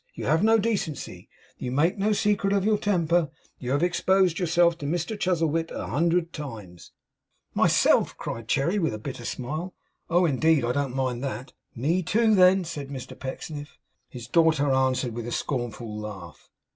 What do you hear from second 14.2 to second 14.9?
daughter